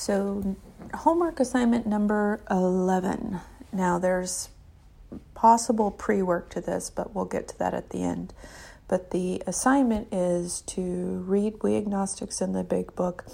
[0.00, 0.56] So,
[0.94, 3.38] homework assignment number 11.
[3.70, 4.48] Now, there's
[5.34, 8.32] possible pre work to this, but we'll get to that at the end.
[8.88, 13.26] But the assignment is to read We Agnostics in the Big Book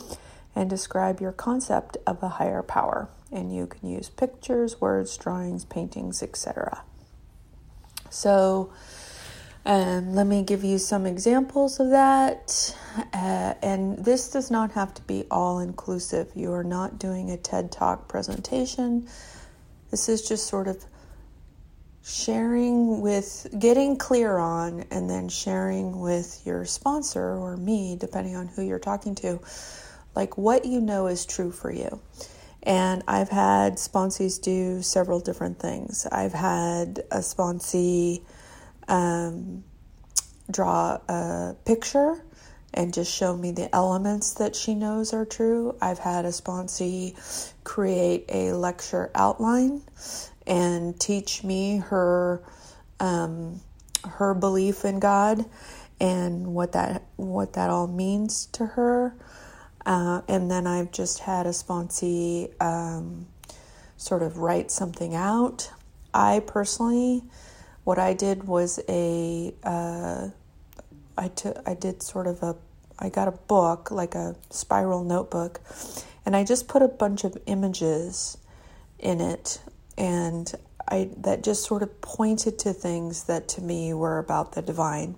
[0.57, 3.11] and describe your concept of a higher power.
[3.31, 6.83] And you can use pictures, words, drawings, paintings, etc.
[8.11, 8.73] So,
[9.67, 12.75] um, let me give you some examples of that.
[13.13, 16.31] Uh, and this does not have to be all inclusive.
[16.37, 19.09] You are not doing a TED Talk presentation.
[19.91, 20.85] This is just sort of
[22.05, 28.47] sharing with, getting clear on, and then sharing with your sponsor or me, depending on
[28.47, 29.41] who you're talking to,
[30.15, 32.01] like what you know is true for you.
[32.63, 36.07] And I've had sponsees do several different things.
[36.07, 38.23] I've had a sponsee
[38.89, 39.65] um,
[40.51, 42.23] draw a picture
[42.75, 45.77] and just show me the elements that she knows are true.
[45.81, 47.15] I've had a sponsee
[47.65, 49.83] create a lecture outline
[50.47, 52.43] and teach me her
[53.01, 53.61] um,
[54.05, 55.45] her belief in God
[56.01, 59.15] and what that what that all means to her.
[59.85, 63.27] Uh, and then I've just had a sponsee um,
[63.97, 65.71] sort of write something out.
[66.13, 67.23] I personally
[67.87, 70.31] what I did was a uh,
[71.17, 72.57] I took I did sort of a
[72.99, 75.61] I got a book like a spiral notebook,
[76.27, 78.39] and I just put a bunch of images
[78.99, 79.61] in it,
[79.97, 80.53] and
[80.89, 85.15] I that just sort of pointed to things that to me were about the divine.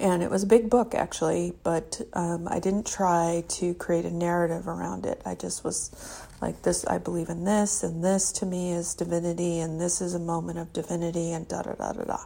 [0.00, 4.10] And it was a big book actually, but um, I didn't try to create a
[4.10, 5.22] narrative around it.
[5.24, 9.60] I just was like this i believe in this and this to me is divinity
[9.60, 12.18] and this is a moment of divinity and da da da da da.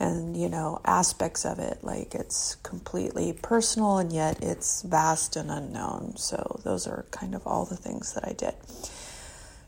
[0.00, 5.50] And you know aspects of it like it's completely personal and yet it's vast and
[5.50, 6.16] unknown.
[6.16, 8.54] So those are kind of all the things that i did.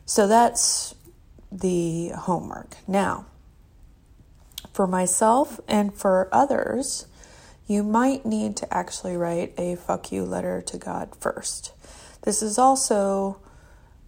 [0.05, 0.95] So that's
[1.51, 2.77] the homework.
[2.87, 3.25] Now
[4.73, 7.05] for myself and for others
[7.69, 11.71] you might need to actually write a fuck you letter to god first
[12.23, 13.39] this is also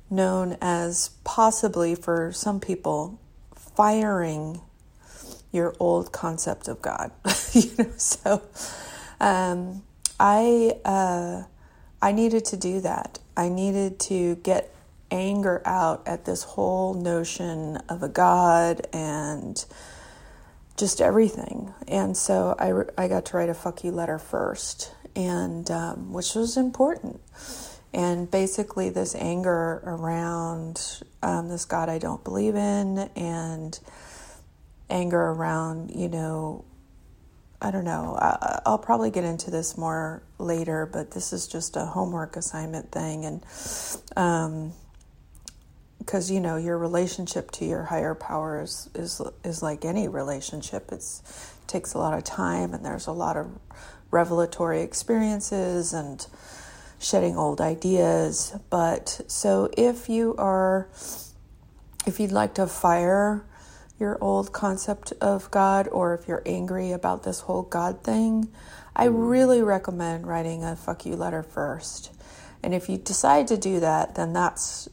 [0.10, 3.18] known as possibly for some people
[3.56, 4.62] firing
[5.52, 7.12] your old concept of God.
[7.54, 8.42] you know, so
[9.20, 9.84] um,
[10.20, 11.44] I uh,
[12.02, 13.20] I needed to do that.
[13.36, 14.74] I needed to get
[15.10, 19.64] anger out at this whole notion of a God and
[20.82, 21.74] just everything.
[21.88, 26.36] And so I, I got to write a fuck you letter first, and um, which
[26.36, 27.22] was important
[27.94, 33.78] and basically this anger around um, this God I don't believe in, and
[34.90, 36.66] anger around, you know,
[37.62, 38.18] I don't know.
[38.20, 42.92] I, will probably get into this more later, but this is just a homework assignment
[42.92, 43.44] thing, and
[44.16, 44.74] um,
[46.06, 50.90] because you know your relationship to your higher power is is is like any relationship.
[50.92, 51.22] It's
[51.62, 53.60] it takes a lot of time, and there's a lot of
[54.10, 56.26] revelatory experiences and
[57.00, 58.56] shedding old ideas.
[58.70, 60.90] But so if you are,
[62.08, 63.46] if you'd like to fire
[64.00, 68.52] your old concept of God, or if you're angry about this whole God thing,
[68.96, 69.30] I mm.
[69.30, 72.12] really recommend writing a fuck you letter first.
[72.64, 74.90] And if you decide to do that, then that's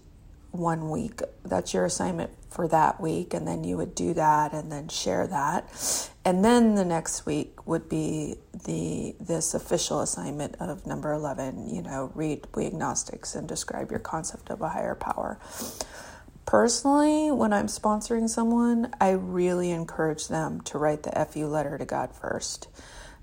[0.50, 1.20] one week.
[1.44, 3.34] That's your assignment for that week.
[3.34, 6.10] And then you would do that and then share that.
[6.25, 11.82] And then the next week would be the this official assignment of number 11, you
[11.82, 15.38] know, read We Agnostics and describe your concept of a higher power.
[16.44, 21.84] Personally, when I'm sponsoring someone, I really encourage them to write the FU letter to
[21.84, 22.69] God first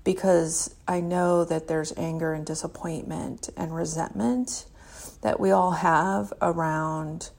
[0.04, 4.66] because I know that there's anger and disappointment and resentment
[5.22, 7.30] that we all have around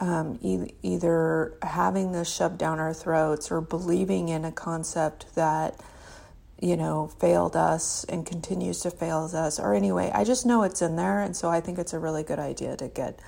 [0.00, 5.80] um, e- either having this shoved down our throats or believing in a concept that
[6.60, 10.80] you know failed us and continues to fail us or anyway i just know it's
[10.80, 13.18] in there and so i think it's a really good idea to get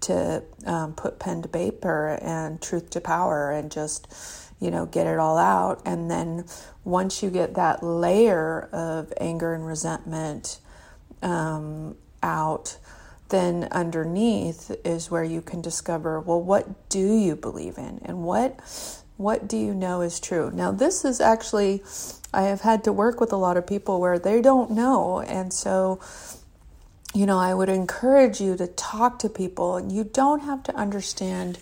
[0.00, 4.08] to um, put pen to paper and truth to power and just
[4.60, 5.82] you know get it all out.
[5.84, 6.44] And then
[6.84, 10.58] once you get that layer of anger and resentment
[11.22, 12.78] um, out
[13.30, 18.00] then underneath is where you can discover well what do you believe in?
[18.04, 18.60] And what
[19.16, 20.50] what do you know is true?
[20.52, 21.82] Now this is actually
[22.32, 25.20] i have had to work with a lot of people where they don't know.
[25.20, 26.00] And so
[27.12, 30.74] you know i would encourage you to talk to people and you don't have to
[30.76, 31.58] understand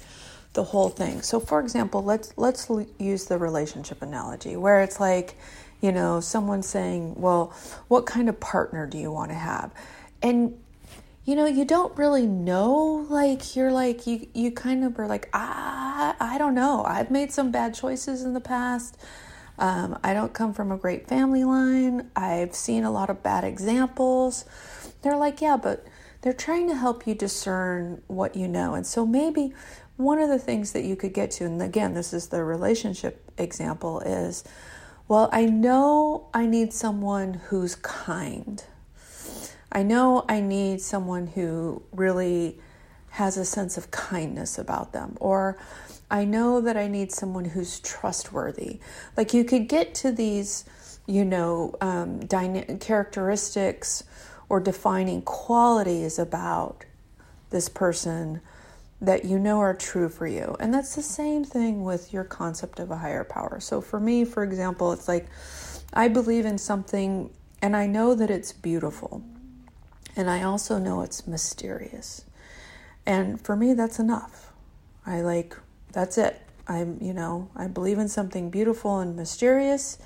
[0.54, 1.22] the whole thing.
[1.22, 5.36] So for example let's let's use the relationship analogy where it's like
[5.80, 7.52] you know someone saying well
[7.88, 9.72] what kind of partner do you want to have?
[10.22, 10.58] And
[11.28, 13.06] you know, you don't really know.
[13.10, 16.82] Like, you're like, you, you kind of are like, ah, I don't know.
[16.86, 18.96] I've made some bad choices in the past.
[19.58, 22.10] Um, I don't come from a great family line.
[22.16, 24.46] I've seen a lot of bad examples.
[25.02, 25.86] They're like, yeah, but
[26.22, 28.72] they're trying to help you discern what you know.
[28.72, 29.52] And so maybe
[29.98, 33.30] one of the things that you could get to, and again, this is the relationship
[33.36, 34.44] example, is
[35.08, 38.64] well, I know I need someone who's kind.
[39.70, 42.58] I know I need someone who really
[43.10, 45.58] has a sense of kindness about them, or
[46.10, 48.80] I know that I need someone who's trustworthy.
[49.16, 50.64] Like you could get to these,
[51.06, 54.04] you know, um, dyna- characteristics
[54.48, 56.84] or defining qualities about
[57.50, 58.40] this person
[59.00, 60.56] that you know are true for you.
[60.58, 63.60] And that's the same thing with your concept of a higher power.
[63.60, 65.28] So for me, for example, it's like
[65.92, 67.30] I believe in something
[67.62, 69.22] and I know that it's beautiful.
[70.18, 72.24] And I also know it's mysterious.
[73.06, 74.52] And for me, that's enough.
[75.06, 75.56] I like,
[75.92, 76.42] that's it.
[76.66, 79.96] I'm, you know, I believe in something beautiful and mysterious.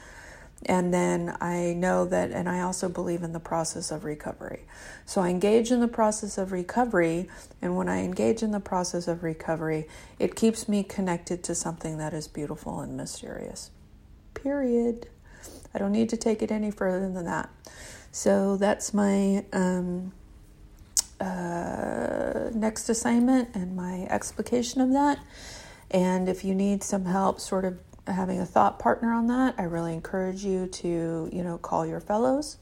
[0.66, 4.64] And then I know that, and I also believe in the process of recovery.
[5.06, 7.30] So I engage in the process of recovery.
[7.62, 9.88] And when I engage in the process of recovery,
[10.18, 13.70] it keeps me connected to something that is beautiful and mysterious.
[14.34, 15.08] Period.
[15.74, 17.48] I don't need to take it any further than that.
[18.12, 20.12] So that's my um,
[21.18, 25.18] uh, next assignment and my explication of that.
[25.90, 29.62] And if you need some help, sort of having a thought partner on that, I
[29.62, 32.58] really encourage you to, you know, call your fellows.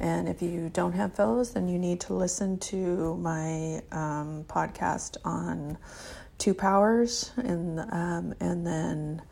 [0.00, 5.16] And if you don't have fellows, then you need to listen to my um, podcast
[5.24, 5.78] on
[6.38, 9.22] two powers, and um, and then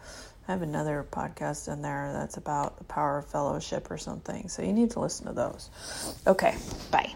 [0.50, 4.48] I have another podcast in there that's about the power of fellowship or something.
[4.48, 5.70] So you need to listen to those.
[6.26, 6.56] Okay,
[6.90, 7.14] bye.